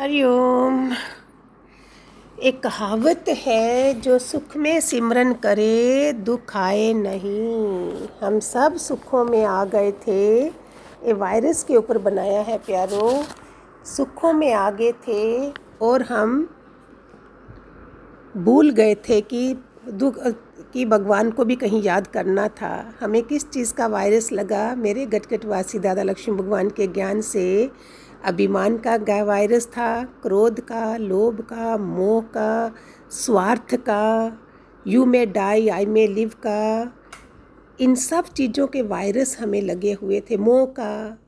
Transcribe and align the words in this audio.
हरिओम 0.00 0.92
एक 2.42 2.62
कहावत 2.62 3.24
है, 3.28 3.94
जो 4.00 4.18
सुख 4.18 4.56
में 4.56 4.80
सिमरन 4.80 5.32
करे, 5.32 6.12
दुख 6.12 6.56
आए 6.56 6.92
नहीं। 6.92 8.08
हम 8.22 8.40
सब 8.40 8.76
सुखों 8.76 9.24
में 9.24 9.44
आ 9.44 9.64
गए 9.64 9.92
थे। 9.92 10.46
ये 10.46 11.12
वायरस 11.12 11.64
के 11.64 11.76
ऊपर 11.76 11.98
बनाया 11.98 12.40
है 12.40 12.58
प्यारो। 12.58 13.24
सुखों 13.84 14.32
में 14.32 14.52
आगे 14.52 14.92
थे 14.92 15.52
और 15.82 16.02
हम 16.02 16.50
भूल 18.36 18.70
गए 18.70 18.94
थे 18.94 19.20
कि 19.20 19.56
दुख, 19.88 20.18
कि 20.72 20.84
भगवान 20.84 21.30
को 21.30 21.44
भी 21.44 21.56
कहीं 21.56 21.82
याद 21.82 22.06
करना 22.06 22.48
था। 22.48 22.94
हमें 23.00 23.22
किस 23.22 23.50
चीज़ 23.50 23.74
का 23.74 23.86
वायरस 23.86 24.32
लगा? 24.32 24.74
मेरे 24.74 25.06
गटगटवासी 25.06 25.78
दादा 25.78 26.02
लक्ष्मी 26.02 26.36
भगवान 26.36 26.68
के 26.68 26.86
ज्ञान 26.86 27.20
से 27.20 27.70
अभिमान 28.24 28.78
का 28.78 29.22
वायरस 29.22 29.66
था, 29.66 30.04
क्रोध 30.04 30.60
का, 30.60 30.96
लोभ 30.96 31.40
का, 31.40 31.76
मोह 31.76 32.22
का, 32.22 32.74
स्वार्थ 33.10 33.74
का 33.74 34.38
you 34.86 35.04
may 35.04 35.26
die 35.26 35.68
I 35.68 35.86
may 35.86 36.06
live 36.06 36.28
का। 36.28 36.92
इन 37.80 37.94
सब 37.94 38.24
चीज़ों 38.24 38.66
के 38.66 38.82
वायरस 38.82 39.36
हमें 39.40 39.62
लगे 39.62 39.92
हुए 39.92 40.20
थे, 40.20 40.36
मोह 40.36 40.66
का। 40.66 41.18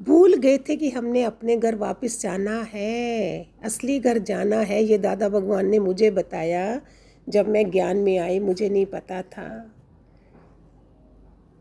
भूल 0.00 0.34
गए 0.34 0.58
थे 0.58 0.76
कि 0.76 0.90
हमने 0.90 1.22
अपने 1.22 1.56
घर 1.56 1.74
वापस 1.74 2.20
जाना 2.20 2.66
है, 2.74 3.46
असली 3.64 3.98
घर 3.98 4.18
जाना 4.18 4.56
है, 4.56 4.84
ये 4.84 4.98
दादा 4.98 5.28
भगवान 5.28 5.66
ने 5.66 5.78
मुझे 5.78 6.10
बताया, 6.10 6.80
जब 7.28 7.48
मैं 7.48 7.70
ज्ञान 7.70 7.96
में 7.96 8.18
आई, 8.18 8.40
मुझे 8.40 8.68
नहीं 8.68 8.86
पता 8.86 9.22
था। 9.22 9.74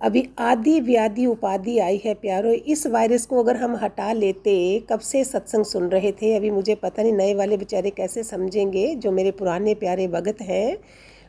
अभी 0.02 0.30
आदि 0.40 0.80
व्याधि 0.80 1.26
उपाधि 1.26 1.78
आई 1.80 2.02
है 2.06 2.14
प्यारो, 2.14 2.52
इस 2.52 2.88
वायरस 2.88 3.26
को 3.26 3.40
अगर 3.40 3.56
हम 3.56 3.76
हटा 3.76 4.12
लेते, 4.14 4.80
कब 4.90 5.00
से 5.00 5.24
सत्संग 5.24 5.66
सुन 5.66 5.84
रहे 5.84 6.12
थे? 6.12 6.36
अभी 6.36 6.52
मुझे 6.52 6.76
पता 6.76 7.04
नहीं, 7.04 7.14
नए 7.14 7.34
वाले 7.34 7.58
बेचारे 7.58 7.90
कैसे 7.90 8.24
समझेंगे, 8.24 8.96
जो 8.96 9.12
मेरे 9.12 9.32
पुराने 9.32 9.74
प्यारे 9.74 10.08
भगत 10.08 10.42
हैं, 10.42 10.78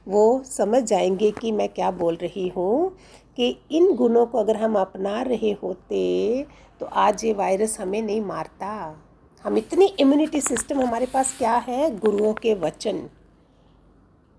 वो 0.09 0.43
समझ 0.45 0.83
जाएँगे 0.83 1.31
कि 1.31 1.53
मैं 1.53 1.69
क्या 1.69 1.91
बोल 1.91 2.15
रही 2.15 2.49
हूँ, 2.49 2.97
कि 3.37 3.59
इन 3.71 3.95
गुणों 3.95 4.27
को 4.27 4.39
अगर 4.39 4.57
हम 4.57 4.79
अपना 4.79 5.23
रहे 5.23 5.53
होते 5.53 6.47
तो 6.81 6.87
आज 6.87 7.25
ये 7.25 7.33
वायरस 7.33 7.81
हमें 7.81 8.03
नहीं 8.03 8.21
मारता। 8.21 8.97
हम 9.45 9.57
इतनी 9.59 9.87
इम्यूनिटी 10.01 10.41
सिस्टम 10.41 10.81
हमारे 10.81 11.07
पास 11.07 11.35
क्या 11.39 11.55
है? 11.57 11.99
गुरुओं 11.99 12.33
के 12.33 12.55
वचन। 12.55 13.09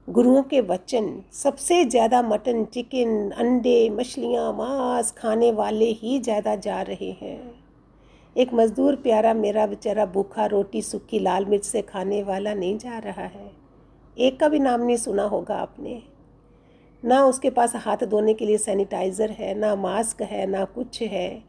गुरुओं 0.10 0.44
के 0.44 0.62
वचन, 0.62 1.24
सबसे 1.34 1.86
ज़्यादा 1.86 2.22
मटन, 2.22 2.66
चिकन, 2.66 3.32
अंडे, 3.32 3.90
मछलियाँ, 3.90 4.54
मांस 4.54 5.12
खाने 5.12 5.52
वाले 5.52 5.86
ही 5.86 6.20
ज़्यादा 6.20 6.56
जा 6.56 6.82
रहे 6.82 7.12
हैं। 7.12 7.54
एक 8.38 8.54
मज़दूर 8.54 8.96
प्यारा, 8.96 9.34
मेरा 9.34 9.68
बेचारा 9.68 10.06
भूखा, 10.06 10.46
रोटी 10.46 10.82
सूखी, 10.82 11.20
लाल 11.20 11.46
मिर्च 11.46 11.64
से 11.64 11.82
खाने 11.82 12.24
वाला 12.24 12.54
नहीं 12.54 12.78
जा 12.78 12.98
रहा 12.98 13.22
है। 13.22 13.52
एक 14.18 14.40
का 14.40 14.48
भी 14.48 14.60
नाम 14.60 14.82
नहीं 14.82 14.98
सुना 14.98 15.24
होगा 15.24 15.56
आपने। 15.56 16.02
ना 17.06 17.26
उसके 17.26 17.50
पास 17.50 17.76
हाथ 17.76 17.98
धोने 17.98 18.34
के 18.34 18.46
लिए 18.46 18.58
सैनिटाइज़र 18.58 19.32
है, 19.32 19.60
ना 19.60 19.76
मास्क 19.76 20.22
है, 20.22 20.46
ना 20.46 20.66
कुछ 20.66 21.02
है। 21.02 21.44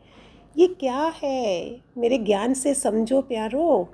ये 0.56 0.66
क्या 0.66 1.12
है? 1.22 1.80
मेरे 1.98 2.18
ज्ञान 2.18 2.54
से 2.54 2.74
समझो 2.74 3.20
प्यारो। 3.20 3.88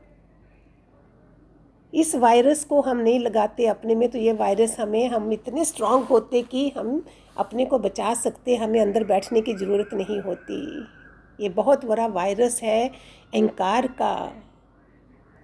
इस 1.96 2.14
वायरस 2.14 2.64
को 2.64 2.80
हम 2.80 2.96
नहीं 2.96 3.20
लगाते 3.20 3.66
अपने 3.66 3.94
में 3.94 4.08
तो 4.08 4.18
ये 4.18 4.32
वायरस 4.32 4.78
हमें, 4.80 5.08
हम 5.08 5.32
इतने 5.32 5.64
स्ट्रांग 5.64 6.04
होते 6.04 6.42
कि 6.42 6.68
हम 6.76 7.04
अपने 7.36 7.64
को 7.64 7.78
बचा 7.78 8.14
सकते, 8.14 8.56
हमें 8.56 8.80
अंदर 8.80 9.04
बैठने 9.04 9.40
की 9.40 9.54
ज़रूरत 9.54 9.90
नहीं 9.94 10.20
होती। 10.20 10.86
ये 11.40 11.48
बहुत 11.48 11.84
बड़ा 11.84 12.06
वायरस 12.06 12.60
है 12.62 12.88
अहंकार 12.88 13.86
का। 13.86 14.14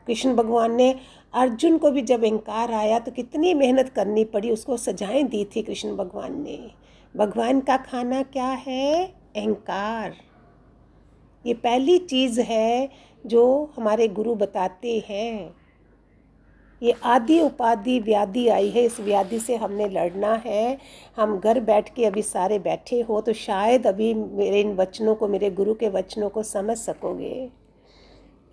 कृष्ण 0.06 0.34
भगवान 0.34 0.74
ने 0.74 0.94
अर्जुन 1.34 1.78
को 1.78 1.90
भी 1.90 2.02
जब 2.02 2.24
अहंकार 2.24 2.72
आया 2.72 2.98
तो 2.98 3.10
कितनी 3.10 3.54
मेहनत 3.54 3.88
करनी 3.88 4.24
पड़ी, 4.24 4.50
उसको 4.50 4.76
सजाएँ 4.76 5.22
दी 5.22 5.44
थी 5.56 5.62
कृष्ण 5.62 5.96
भगवान 5.96 6.42
ने। 6.42 6.58
भगवान 7.14 7.60
का 7.60 7.76
खाना 7.76 8.22
क्या 8.22 8.48
है? 8.66 9.04
अहंकार। 9.36 10.14
ये 11.44 11.54
पहली 11.54 11.98
चीज़ 11.98 12.40
है 12.40 12.88
जो 13.26 13.72
हमारे 13.76 14.08
गुरु 14.08 14.34
बताते 14.34 15.02
हैं। 15.08 15.61
ये 16.82 16.94
आदि 17.04 17.40
उपाधि 17.40 17.98
व्याधि 18.00 18.46
आई 18.48 18.68
है, 18.68 18.84
इस 18.84 18.98
व्याधि 19.00 19.38
से 19.38 19.56
हमने 19.56 19.88
लड़ना 19.88 20.32
है। 20.44 20.78
हम 21.16 21.38
घर 21.38 21.60
बैठ 21.60 21.94
के 21.94 22.04
अभी 22.04 22.22
सारे 22.22 22.58
बैठे 22.58 23.00
हो 23.00 23.20
तो 23.20 23.32
शायद 23.32 23.86
अभी 23.86 24.12
मेरे 24.14 24.60
इन 24.60 24.74
वचनों 24.76 25.14
को, 25.14 25.28
मेरे 25.28 25.50
गुरु 25.50 25.74
के 25.74 25.88
वचनों 25.88 26.28
को 26.28 26.42
समझ 26.42 26.76
सकोगे। 26.76 27.50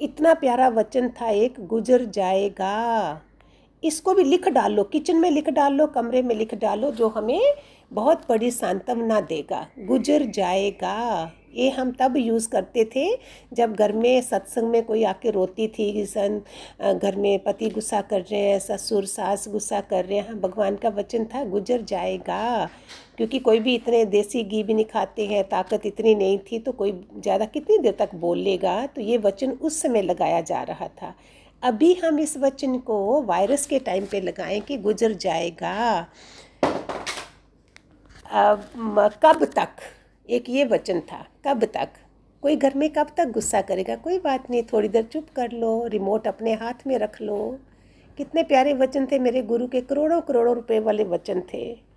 इतना 0.01 0.33
प्यारा 0.33 0.67
वचन 0.69 1.09
था, 1.09 1.29
एक 1.29 1.55
गुजर 1.67 2.05
जाएगा। 2.05 3.21
इसको 3.83 4.13
भी 4.13 4.23
लिख 4.23 4.47
डालो, 4.47 4.83
किचन 4.83 5.17
में 5.17 5.29
लिख 5.31 5.49
डालो, 5.49 5.87
कमरे 5.87 6.21
में 6.21 6.35
लिख 6.35 6.53
डालो, 6.55 6.91
जो 6.91 7.07
हमें 7.07 7.41
बहुत 7.91 8.21
बड़ी 8.29 8.51
सांत्वना 8.51 9.19
देगा। 9.21 9.65
गुजर 9.79 10.25
जाएगा। 10.25 11.31
ये 11.53 11.69
हम 11.69 11.91
तब 11.99 12.17
यूज़ 12.17 12.47
करते 12.49 12.83
थे 12.95 13.05
जब 13.53 13.75
घर 13.75 13.91
में 13.93 14.21
सत्संग 14.21 14.69
में 14.69 14.83
कोई 14.85 15.03
आके 15.03 15.31
रोती 15.31 15.67
थी 15.69 16.05
सन 16.05 16.41
घर 16.83 17.15
में 17.15 17.39
पति 17.43 17.69
गुस्सा 17.69 18.01
कर 18.01 18.21
रहे 18.21 18.41
हैं, 18.41 18.59
ससुर, 18.59 19.05
सास 19.05 19.47
गुस्सा 19.47 19.81
कर 19.81 20.05
रहे 20.05 20.19
हैं। 20.19 20.39
भगवान 20.41 20.75
का 20.75 20.89
वचन 20.89 21.25
था, 21.25 21.43
गुजर 21.45 21.81
जाएगा। 21.83 22.69
क्योंकि 23.17 23.39
कोई 23.39 23.59
भी 23.59 23.73
इतने 23.75 24.03
देसी 24.07 24.43
घी 24.43 24.63
भी 24.63 24.73
नहीं 24.73 24.85
खाते 24.85 25.25
हैं, 25.25 25.43
ताकत 25.43 25.85
इतनी 25.85 26.15
नहीं 26.15 26.37
थी 26.51 26.59
तो 26.59 26.71
कोई 26.71 26.91
ज़्यादा 27.17 27.45
कितनी 27.47 27.77
देर 27.77 27.95
तक 27.99 28.15
बोलेगा? 28.15 28.85
तो 28.85 29.01
ये 29.01 29.17
वचन 29.17 29.51
उस 29.51 29.81
समय 29.81 30.01
लगाया 30.01 30.41
जा 30.41 30.61
रहा 30.63 30.87
था। 31.01 31.13
अभी 31.63 31.93
हम 31.93 32.19
इस 32.19 32.37
वचन 32.37 32.77
को 32.79 33.21
वायरस 33.23 33.65
के 33.65 33.79
टाइम 33.79 34.05
पे 34.05 34.21
लगाएँ 34.21 34.59
कि 34.61 34.77
गुजर 34.79 35.13
जाएगा। 35.15 36.07
अब 38.33 39.09
कब 39.23 39.43
तक? 39.55 39.69
एक 40.29 40.49
ये 40.49 40.65
वचन 40.65 40.99
था, 41.01 41.25
कब 41.45 41.63
तक? 41.65 41.89
कोई 42.43 42.55
घर 42.55 42.73
में 42.75 42.89
कब 42.89 43.07
तक 43.17 43.31
गुस्सा 43.31 43.61
करेगा? 43.61 43.95
कोई 43.95 44.19
बात 44.19 44.49
नहीं, 44.49 44.63
थोड़ी 44.63 44.87
देर 44.87 45.03
चुप 45.03 45.27
कर 45.35 45.51
लो 45.51 45.87
रिमोट 45.87 46.27
अपने 46.27 46.53
हाथ 46.53 46.87
में 46.87 46.97
रख 46.97 47.21
लो। 47.21 47.59
कितने 48.17 48.43
प्यारे 48.43 48.73
वचन 48.73 49.05
थे 49.05 49.19
मेरे 49.19 49.41
गुरु 49.41 49.67
के, 49.67 49.81
करोड़ों 49.81 50.21
करोड़ों 50.21 50.55
रुपए 50.55 50.79
वाले 50.79 51.03
वचन 51.03 51.41
थे। 51.53 51.89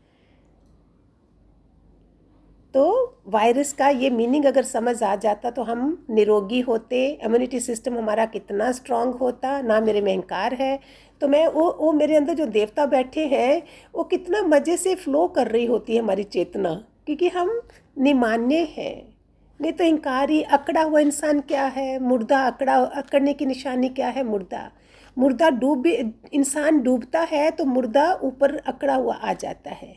तो 2.75 2.83
वायरस 3.27 3.73
का 3.73 3.89
ये 3.89 4.11
मीनिंग 4.11 4.45
अगर 4.45 4.63
समझ 4.63 5.03
आ 5.03 5.15
जाता 5.17 5.51
तो 5.51 5.63
हम 5.63 6.07
निरोगी 6.11 6.61
होते 6.61 7.07
इम्यूनिटी 7.25 7.61
सिस्टम 7.61 7.99
हमारा 7.99 8.25
कितना 8.27 8.71
स्ट्रांग 8.73 9.15
होता, 9.15 9.61
ना 9.63 9.81
मेरे 9.81 10.01
में 10.01 10.13
अहंकार 10.13 10.55
है। 10.55 10.79
तो 11.21 11.29
मैं 11.29 11.47
वो 11.49 11.71
वो 11.81 11.93
मेरे 11.93 12.17
अंदर 12.17 12.35
जो 12.35 12.47
देवता 12.47 12.87
बैठे 12.87 13.27
हैं, 13.27 13.63
वो 13.95 14.05
कितना 14.05 14.43
मज़े 14.43 14.77
से 14.77 14.95
फ्लो 14.95 15.27
कर 15.29 15.49
रही 15.49 15.67
होती 15.67 15.97
है 15.97 16.03
हमारी 16.03 16.25
चेतना। 16.25 16.75
क्योंकि 17.07 17.29
हम 17.29 17.61
निमान्य 17.97 18.57
हैं। 18.77 19.13
नहीं 19.61 19.73
तो 19.73 19.85
इंकारी 19.85 20.43
अकड़ा 20.43 20.83
हुआ 20.83 21.01
इंसान 21.01 21.41
क्या 21.41 21.65
है? 21.67 21.99
मुर्दा 21.99 22.39
अकड़ा, 22.47 22.77
अकड़ने 22.77 23.33
की 23.33 23.47
निशानी 23.47 23.89
क्या 23.89 24.09
है? 24.09 24.23
मुर्दा। 24.25 24.71
मुर्दा 25.19 25.51
डूब 25.51 25.83
भी 25.83 25.93
इंसान 26.33 26.81
डूबता 26.83 27.21
है 27.21 27.51
तो 27.51 27.65
मुर्दा 27.65 28.13
ऊपर 28.23 28.57
अकड़ा 28.57 28.95
हुआ 28.95 29.15
आ 29.15 29.33
जाता 29.33 29.71
है। 29.71 29.95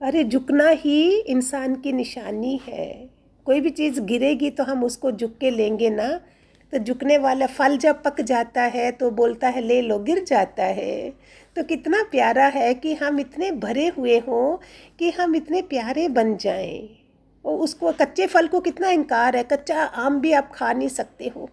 अरे 0.00 0.24
झुकना 0.24 0.68
ही 0.68 1.20
इंसान 1.20 1.74
की 1.74 1.92
निशानी 1.92 2.60
है। 2.66 3.10
कोई 3.46 3.60
भी 3.60 3.70
चीज़ 3.70 4.00
गिरेगी 4.00 4.50
तो 4.50 4.64
हम 4.64 4.84
उसको 4.84 5.12
झुक 5.12 5.36
के 5.38 5.50
लेंगे 5.50 5.90
ना। 5.90 6.20
तो 6.72 6.78
झुकने 6.78 7.18
वाला 7.18 7.46
फल 7.46 7.76
जब 7.76 8.02
पक 8.02 8.20
जाता 8.20 8.62
है 8.62 8.90
तो 8.90 9.10
बोलता 9.10 9.48
है, 9.48 9.60
ले 9.60 9.80
लो, 9.80 9.98
गिर 9.98 10.24
जाता 10.24 10.64
है। 10.64 11.10
तो 11.56 11.64
कितना 11.64 12.02
प्यारा 12.02 12.46
है 12.46 12.74
कि 12.74 12.94
हम 12.94 13.20
इतने 13.20 13.50
भरे 13.50 13.88
हुए 13.88 14.18
हों 14.18 14.56
कि 14.98 15.10
हम 15.10 15.36
इतने 15.36 15.62
प्यारे 15.62 16.08
बन 16.08 16.36
जाएँ। 16.36 16.88
और 17.44 17.58
उसको, 17.58 17.92
कच्चे 17.92 18.26
फल 18.26 18.46
को 18.46 18.60
कितना 18.60 18.90
इनकार 18.90 19.36
है, 19.36 19.42
कच्चा 19.42 19.82
आम 19.82 20.20
भी 20.20 20.32
आप 20.32 20.52
खा 20.54 20.72
नहीं 20.72 20.88
सकते 20.88 21.32
हो। 21.36 21.50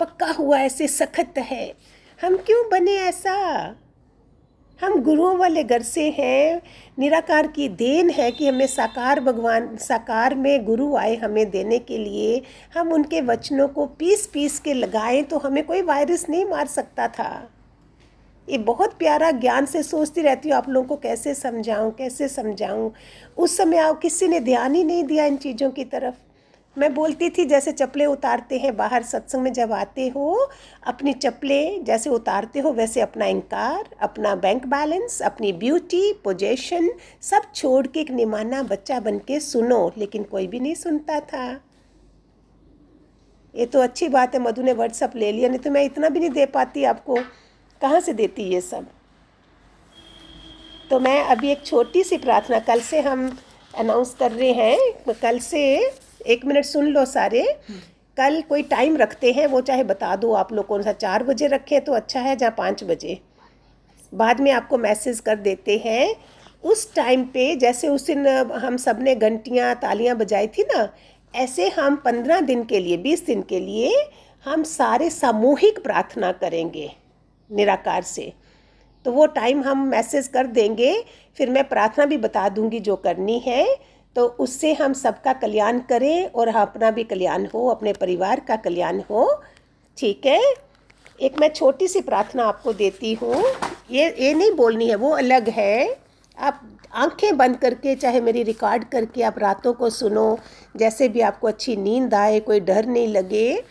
पक्का 0.00 0.26
हुआ 0.26 0.58
ऐसे 0.58 0.88
सख्त 0.88 1.38
है। 1.38 1.74
हम 2.22 2.36
क्यों 2.36 2.70
बने 2.70 2.96
ऐसा? 2.96 3.66
हम 4.80 5.00
गुरुओं 5.02 5.36
वाले 5.38 5.62
घर 5.64 5.82
से 5.82 6.08
हैं, 6.10 6.60
निराकार 6.98 7.46
की 7.46 7.68
देन 7.68 8.10
है 8.10 8.30
कि 8.30 8.48
हमें 8.48 8.66
साकार 8.66 9.20
भगवान, 9.20 9.76
साकार 9.76 10.34
में 10.34 10.64
गुरु 10.64 10.94
आए 10.96 11.14
हमें 11.16 11.50
देने 11.50 11.78
के 11.78 11.98
लिए। 11.98 12.42
हम 12.74 12.92
उनके 12.92 13.20
वचनों 13.20 13.68
को 13.68 13.86
पीस 13.98 14.26
पीस 14.26 14.58
के 14.60 14.74
लगाएँ 14.74 15.22
तो 15.22 15.38
हमें 15.38 15.62
कोई 15.66 15.82
वायरस 15.82 16.26
नहीं 16.28 16.44
मार 16.44 16.66
सकता 16.66 17.08
था। 17.08 17.48
ये 18.48 18.58
बहुत 18.58 18.98
प्यारा 18.98 19.30
ज्ञान 19.30 19.66
से 19.66 19.82
सोचती 19.82 20.20
रहती 20.20 20.48
हूँ, 20.48 20.56
आप 20.56 20.68
लोगों 20.68 20.88
को 20.88 20.96
कैसे 20.96 21.34
समझाऊँ 21.34 21.92
कैसे 21.92 22.28
समझाऊँ? 22.28 22.92
उस 23.36 23.56
समय 23.56 23.78
आप 23.78 24.00
किसी 24.00 24.28
ने 24.28 24.40
ध्यान 24.40 24.74
ही 24.74 24.84
नहीं 24.84 25.04
दिया 25.04 25.24
इन 25.24 25.36
चीज़ों 25.36 25.70
की 25.70 25.84
तरफ़। 25.84 26.14
मैं 26.76 26.92
बोलती 26.94 27.28
थी, 27.30 27.44
जैसे 27.44 27.72
चप्पलें 27.72 28.04
उतारते 28.06 28.58
हैं 28.58 28.76
बाहर 28.76 29.02
सत्संग 29.02 29.42
में 29.42 29.52
जब 29.52 29.72
आते 29.72 30.08
हो, 30.08 30.48
अपनी 30.86 31.12
चप्पलें 31.12 31.84
जैसे 31.84 32.10
उतारते 32.10 32.60
हो, 32.60 32.70
वैसे 32.72 33.00
अपना 33.00 33.26
इंकार, 33.26 33.88
अपना 34.00 34.34
बैंक 34.34 34.66
बैलेंस 34.66 35.20
अपनी 35.22 35.52
ब्यूटी 35.52 36.12
पोजेशन 36.24 36.90
सब 37.22 37.52
छोड़ 37.54 37.86
के 37.86 38.00
एक 38.00 38.10
निमाना 38.10 38.62
बच्चा 38.62 39.00
बन 39.00 39.18
के 39.18 39.40
सुनो, 39.40 39.92
लेकिन 39.98 40.22
कोई 40.22 40.46
भी 40.46 40.60
नहीं 40.60 40.74
सुनता 40.74 41.20
था। 41.20 41.60
ये 43.54 43.66
तो 43.66 43.80
अच्छी 43.80 44.08
बात 44.08 44.34
है, 44.34 44.40
मधु 44.40 44.62
ने 44.62 44.72
व्हाट्सअप 44.72 45.16
ले 45.16 45.32
लिया, 45.32 45.48
नहीं 45.48 45.58
तो 45.58 45.70
मैं 45.70 45.84
इतना 45.84 46.08
भी 46.08 46.20
नहीं 46.20 46.30
दे 46.30 46.46
पाती 46.46 46.84
आपको। 46.84 47.18
कहाँ 47.80 48.00
से 48.00 48.12
देती 48.12 48.42
ये 48.42 48.60
सब? 48.60 48.86
तो 50.90 51.00
मैं 51.00 51.22
अभी 51.24 51.50
एक 51.50 51.66
छोटी 51.66 52.02
सी 52.04 52.16
प्रार्थना, 52.16 52.58
कल 52.58 52.80
से 52.80 53.00
हम 53.00 53.38
अनाउंस 53.74 54.14
कर 54.14 54.32
रहे 54.32 54.52
हैं, 54.52 55.14
कल 55.22 55.38
से 55.38 55.90
एक 56.26 56.44
मिनट 56.44 56.64
सुन 56.64 56.86
लो 56.86 57.04
सारे। 57.06 57.42
कल 58.16 58.40
कोई 58.42 58.62
टाइम 58.64 58.96
रखते 58.96 59.32
हैं 59.32 59.46
वो 59.46 59.60
चाहे 59.60 59.84
बता 59.84 60.14
दो 60.16 60.32
आप 60.34 60.52
लोग 60.52 60.66
कौन 60.66 60.82
सा 60.82 60.92
चार 60.94 61.22
बजे 61.24 61.46
रखें 61.46 61.80
तो 61.80 61.92
अच्छा 61.92 62.20
है 62.20 62.34
जहाँ 62.36 62.54
पाँच 62.58 62.84
बजे। 62.84 63.18
बाद 64.12 64.40
में 64.40 64.50
आपको 64.52 64.78
मैसेज 64.78 65.20
कर 65.20 65.36
देते 65.38 65.76
हैं। 65.84 66.14
उस 66.64 66.94
टाइम 66.94 67.24
पे 67.24 67.54
जैसे 67.56 67.88
उस 67.88 68.06
दिन 68.06 68.26
हम 68.56 68.76
सबने 68.76 69.14
घंटियाँ 69.14 69.74
तालियाँ 69.76 70.16
बजाई 70.16 70.46
थी 70.48 70.62
ना 70.64 70.88
ऐसे 71.34 71.68
हम 71.70 71.96
पंद्रह 71.96 72.40
दिन 72.40 72.64
के 72.64 72.78
लिए 72.78 72.96
बीस 72.98 73.24
दिन 73.26 73.42
के 73.42 73.60
लिए 73.60 73.94
हम 74.44 74.62
सारे 74.64 75.08
सामूहिक 75.10 75.82
प्रार्थना 75.82 76.32
करेंगे 76.34 76.90
निराकार 77.50 78.02
से। 78.02 78.32
तो 79.04 79.12
वो 79.12 79.26
टाइम 79.28 79.62
हम 79.62 79.86
मैसेज 79.86 80.26
कर 80.28 80.46
देंगे 80.48 80.94
फिर 81.36 81.50
मैं 81.50 81.68
प्रार्थना 81.68 82.04
भी 82.06 82.16
बता 82.18 82.48
दूँगी 82.48 82.80
जो 82.80 82.96
करनी 82.98 83.38
है। 83.38 83.66
तो 84.16 84.26
उससे 84.26 84.72
हम 84.72 84.92
सबका 84.92 85.32
कल्याण 85.32 85.78
करें 85.78 86.26
और 86.26 86.48
अपना 86.48 86.90
भी 86.90 87.04
कल्याण 87.04 87.46
हो, 87.46 87.68
अपने 87.68 87.92
परिवार 87.92 88.40
का 88.40 88.56
कल्याण 88.56 89.00
हो। 89.00 89.42
ठीक 89.98 90.26
है? 90.26 90.54
एक 91.20 91.40
मैं 91.40 91.48
छोटी 91.48 91.88
सी 91.88 92.00
प्रार्थना 92.00 92.44
आपको 92.44 92.72
देती 92.72 93.14
हूँ। 93.14 93.44
ये 93.90 94.16
ये 94.18 94.34
नहीं 94.34 94.52
बोलनी 94.52 94.88
है, 94.88 94.94
वो 94.94 95.10
अलग 95.10 95.48
है। 95.48 95.96
आप 96.38 96.78
आँखें 96.94 97.36
बंद 97.36 97.56
करके, 97.56 97.94
चाहे 97.94 98.20
मेरी 98.20 98.42
रिकॉर्ड 98.42 98.84
करके 98.84 99.22
आप 99.22 99.38
रातों 99.38 99.72
को 99.72 99.90
सुनो, 99.90 100.38
जैसे 100.76 101.08
भी 101.08 101.20
आपको 101.20 101.48
अच्छी 101.48 101.76
नींद 101.76 102.14
आए, 102.14 102.40
कोई 102.40 102.60
डर 102.60 102.86
नहीं 102.86 103.08
लगे, 103.08 103.64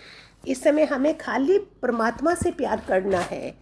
इस 0.47 0.63
समय 0.63 0.83
हमें 0.83 1.17
खाली 1.17 1.57
परमात्मा 1.57 2.35
से 2.35 2.51
प्यार 2.51 2.81
करना 2.87 3.19
है। 3.19 3.53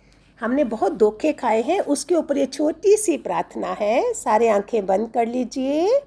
हमने 0.41 0.63
बहुत 0.63 0.93
धोखे 0.93 1.33
खाए 1.33 1.61
हैं, 1.61 1.79
उसके 1.79 2.15
ऊपर 2.15 2.37
ये 2.37 2.45
छोटी 2.45 2.97
सी 2.97 3.17
प्रार्थना 3.17 3.75
है। 3.79 4.13
सारे 4.13 4.49
आँखें 4.49 4.85
बंद 4.85 5.11
कर 5.13 5.27
लीजिए। 5.27 6.01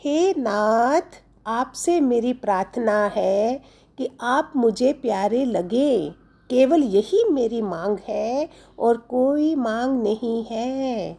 हे 0.00 0.34
नाथ, 0.38 1.16
आपसे 1.46 2.00
मेरी 2.00 2.32
प्रार्थना 2.32 3.06
है 3.06 3.62
कि 3.98 4.08
आप 4.20 4.52
मुझे 4.56 4.92
प्यारे 4.92 5.44
लगे। 5.44 6.10
केवल 6.50 6.82
यही 6.82 7.24
मेरी 7.30 7.62
मांग 7.62 7.96
है 8.08 8.48
और 8.78 8.96
कोई 8.96 9.54
मांग 9.54 10.02
नहीं 10.02 10.44
है। 10.44 11.10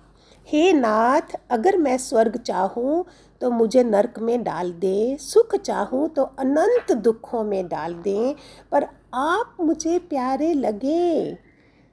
हे 0.47 0.71
नाथ, 0.73 1.35
अगर 1.51 1.77
मैं 1.77 1.97
स्वर्ग 1.97 2.37
चाहूँ 2.37 3.05
तो 3.41 3.49
मुझे 3.49 3.83
नरक 3.83 4.19
में 4.19 4.43
डाल 4.43 4.71
दे, 4.71 5.17
सुख 5.19 5.55
चाहूँ 5.55 6.07
तो 6.09 6.23
अनंत 6.39 6.91
दुखों 6.91 7.43
में 7.43 7.67
डाल 7.67 7.93
दें, 7.93 8.35
पर 8.71 8.87
आप 9.13 9.57
मुझे 9.59 9.99
प्यारे 9.99 10.53
लगे। 10.53 11.37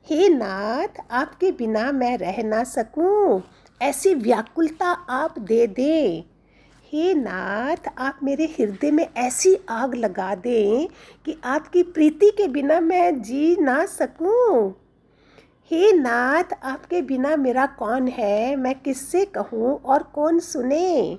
हे 0.08 0.28
नाथ, 0.28 1.02
आपके 1.10 1.50
बिना 1.50 1.90
मैं 1.92 2.16
रह 2.18 2.42
ना 2.42 2.64
सकूँ। 2.64 3.42
ऐसी 3.80 4.14
व्याकुलता 4.14 4.92
आप 5.10 5.38
दे 5.38 5.66
दें। 5.66 6.35
हे 6.92 7.14
नाथ, 7.14 7.76
आप 7.98 8.18
मेरे 8.22 8.44
हृदय 8.44 8.90
में 8.90 9.08
ऐसी 9.16 9.56
आग 9.68 9.94
लगा 9.94 10.34
दें 10.34 10.86
कि 11.24 11.40
आपकी 11.44 11.82
प्रीति 11.82 12.30
के 12.30 12.48
बिना 12.48 12.80
मैं 12.80 13.22
जी 13.22 13.56
ना 13.56 13.86
सकूँ। 13.86 14.74
हे 15.70 15.92
नाथ, 15.92 16.44
आपके 16.62 17.02
बिना 17.02 17.36
मेरा 17.36 17.66
कौन 17.66 18.08
है? 18.08 18.56
मैं 18.56 18.74
किससे 18.74 19.24
कहूँ 19.24 19.82
और 19.82 20.02
कौन 20.02 20.38
सुने? 20.38 21.18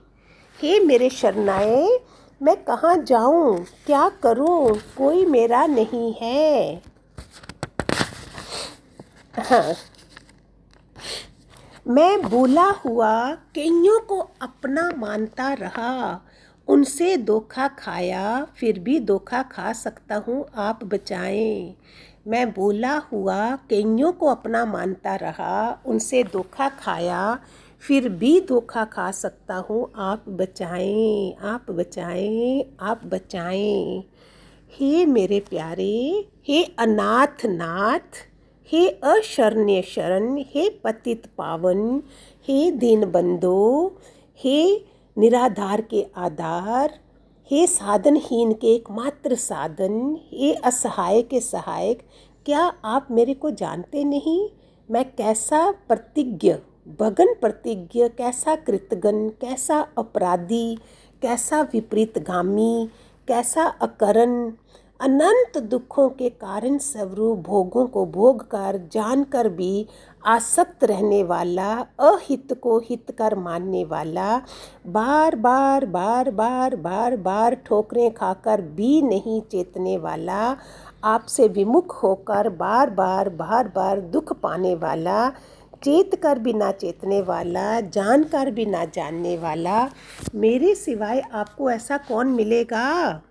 हे 0.61 0.79
मेरे 0.79 1.09
शरणाए, 1.09 1.99
मैं 2.41 2.55
कहाँ 2.63 2.95
जाऊँ? 3.03 3.65
क्या 3.85 4.09
करूँ? 4.23 4.77
कोई 4.97 5.25
मेरा 5.25 5.65
नहीं 5.65 6.13
है। 6.13 6.81
हाँ 9.39 9.73
मैं 11.89 12.21
भूला 12.21 12.65
हुआ 12.65 13.31
कईयों 13.55 13.99
को 13.99 14.19
अपना 14.41 14.91
मानता 14.97 15.53
रहा। 15.53 16.21
उनसे 16.67 17.17
धोखा 17.17 17.67
खाया, 17.67 18.47
फिर 18.57 18.79
भी 18.79 18.99
धोखा 18.99 19.43
खा 19.43 19.73
सकता 19.73 20.15
हूँ, 20.15 20.45
आप 20.55 20.83
बचाएँ। 20.83 21.75
मैं 22.27 22.51
बोला 22.51 22.97
हुआ 22.97 23.55
कईयों 23.55 24.11
को 24.11 24.25
अपना 24.25 24.65
मानता 24.65 25.15
रहा, 25.15 25.81
उनसे 25.85 26.23
धोखा 26.23 26.69
खाया, 26.69 27.39
फिर 27.79 28.09
भी 28.09 28.41
धोखा 28.41 28.85
खा 28.85 29.11
सकता 29.11 29.55
हूँ, 29.55 29.91
आप 29.95 30.29
बचाएँ 30.29 31.35
आप 31.41 31.71
बचाएँ 31.71 32.63
आप 32.81 33.05
बचाएँ। 33.05 34.03
हे 34.71 35.05
मेरे 35.05 35.39
प्यारे, 35.39 36.27
हे 36.47 36.63
अनाथ 36.63 37.45
नाथ 37.45 38.25
हे 38.71 38.87
अशरण्य 38.89 39.81
शरण 39.81 40.37
हे 40.37 40.69
पतित 40.69 41.27
पावन, 41.37 42.01
हे 42.47 42.71
दीन 42.71 43.11
बंधो 43.11 43.93
हे 44.43 44.85
निराधार 45.17 45.81
के 45.81 46.05
आधार, 46.17 46.99
हे 47.51 47.67
साधनहीन 47.67 48.53
के 48.53 48.67
एकमात्र 48.67 49.35
साधन, 49.35 50.17
हे 50.31 50.53
असहाय 50.53 51.21
के 51.21 51.39
सहायक, 51.39 51.99
क्या 52.45 52.61
आप 52.85 53.07
मेरे 53.11 53.33
को 53.33 53.51
जानते 53.51 54.03
नहीं? 54.03 54.49
मैं 54.91 55.05
कैसा 55.11 55.71
प्रतिज्ञ, 55.71 56.53
भगन 56.99 57.33
प्रतिज्ञ, 57.33 58.07
कैसा 58.07 58.55
कृतगन 58.55 59.29
कैसा 59.29 59.87
अपराधी, 59.97 60.77
कैसा 61.21 61.61
विपरीतगामी, 61.61 62.89
कैसा 63.27 63.63
अकरण 63.63 64.51
अनंत 64.99 65.57
दुखों 65.63 66.07
के 66.09 66.29
कारण 66.29 66.77
स्वरूप 66.77 67.39
भोगों 67.39 67.85
को 67.87 68.05
भोग 68.05 68.41
कर 68.43 68.77
जान 68.91 69.23
कर 69.23 69.49
भी 69.49 69.85
आसक्त 70.23 70.83
रहने 70.83 71.21
वाला, 71.23 71.73
अहित 71.99 72.53
को 72.53 72.77
हित 72.79 73.11
कर 73.11 73.35
मानने 73.35 73.83
वाला, 73.83 74.37
बार 74.87 75.35
बार 75.35 75.85
बार 75.85 76.31
बार 76.31 76.75
बार 76.75 77.15
बार 77.17 77.55
ठोकरें 77.65 78.13
खाकर 78.13 78.61
भी 78.61 79.01
नहीं 79.01 79.41
चेतने 79.41 79.97
वाला, 79.97 80.55
आपसे 81.03 81.47
विमुख 81.47 81.95
होकर 82.03 82.49
बार 82.49 82.89
बार 82.89 83.29
बार 83.29 83.67
बार 83.67 84.01
दुख 84.01 84.33
पाने 84.33 84.75
वाला 84.75 85.29
चेत 85.83 86.15
कर 86.15 86.39
भी 86.39 86.53
ना 86.53 86.71
चेतने 86.71 87.21
वाला 87.21 87.79
जान 87.81 88.23
कर 88.23 88.51
भी 88.51 88.65
ना 88.65 88.83
जानने 88.85 89.37
वाला, 89.37 89.89
मेरे 90.35 90.75
सिवाय 90.75 91.23
आपको 91.33 91.71
ऐसा 91.71 91.97
कौन 91.97 92.27
मिलेगा? 92.27 93.21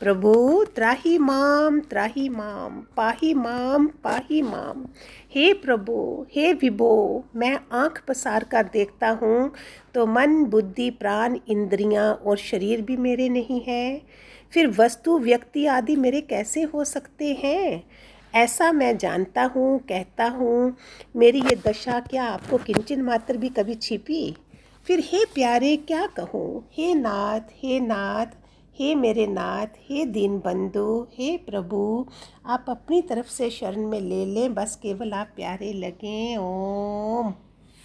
प्रभु, 0.00 0.64
त्राही 0.74 1.18
माम 1.18 1.80
त्राही 1.80 2.28
माम, 2.28 2.80
पाही 2.96 3.34
माम 3.34 3.86
पाही 3.86 4.42
माम। 4.42 4.86
हे 5.34 5.52
प्रभु, 5.54 6.26
हे 6.32 6.52
विभो, 6.52 7.24
मैं 7.36 7.60
आँख 7.72 8.02
पसार 8.08 8.44
कर 8.44 8.62
देखता 8.62 9.08
हूँ 9.10 9.52
तो 9.94 10.06
मन, 10.06 10.44
बुद्धि, 10.44 10.90
प्राण, 10.90 11.38
इंद्रियाँ 11.48 12.14
और 12.14 12.36
शरीर 12.36 12.82
भी 12.82 12.96
मेरे 12.96 13.28
नहीं 13.28 13.62
हैं। 13.62 14.02
फिर 14.52 14.68
वस्तु, 14.68 15.18
व्यक्ति 15.18 15.66
आदि 15.66 15.96
मेरे 15.96 16.20
कैसे 16.20 16.62
हो 16.62 16.84
सकते 16.84 17.34
हैं? 17.44 17.84
ऐसा 18.34 18.72
मैं 18.72 18.98
जानता 18.98 19.44
हूँ, 19.44 19.78
कहता 19.78 20.24
हूँ, 20.24 20.76
मेरी 21.16 21.40
ये 21.40 21.62
दशा 21.68 22.00
क्या 22.00 22.24
आपको 22.24 22.58
किंचन 22.58 23.02
मात्र 23.02 23.36
भी 23.36 23.48
कभी 23.48 23.74
छिपी? 23.74 24.36
फिर 24.86 25.00
हे 25.00 25.24
प्यारे, 25.24 25.76
क्या 25.76 26.06
कहूँ? 26.06 26.68
हे 26.72 26.94
नाथ 26.94 27.40
हे 27.40 27.80
नाथ 27.80 28.47
हे 28.78 28.94
मेरे 28.94 29.26
नाथ, 29.26 29.66
हे 29.66 30.04
दीन 30.04 30.38
बंधु 30.38 31.06
हे 31.14 31.36
प्रभु, 31.36 32.06
आप 32.46 32.64
अपनी 32.68 33.02
तरफ़ 33.02 33.26
से 33.26 33.50
शरण 33.50 33.86
में 33.86 34.00
ले 34.00 34.26
लें, 34.26 34.54
बस 34.54 34.76
केवल 34.76 35.12
आप 35.12 35.28
प्यारे 35.36 35.72
लगें। 35.72 36.36
ओम। 36.36 37.34